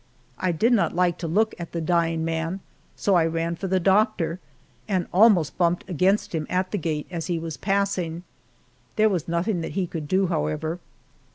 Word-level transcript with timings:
I 0.39 0.51
did 0.51 0.73
not 0.73 0.95
like 0.95 1.19
to 1.19 1.27
look 1.27 1.53
at 1.59 1.73
the 1.73 1.79
dying 1.79 2.25
man, 2.25 2.61
so 2.95 3.13
I 3.13 3.27
ran 3.27 3.55
for 3.55 3.67
the 3.67 3.79
doctor 3.79 4.39
and 4.87 5.05
almost 5.13 5.59
bumped 5.59 5.87
against 5.87 6.33
him 6.33 6.47
at 6.49 6.71
the 6.71 6.79
gate 6.79 7.05
as 7.11 7.27
he 7.27 7.37
was 7.37 7.55
passing. 7.55 8.23
There 8.95 9.09
was 9.09 9.27
nothing 9.27 9.61
that 9.61 9.73
he 9.73 9.85
could 9.85 10.07
do, 10.07 10.25
however. 10.25 10.79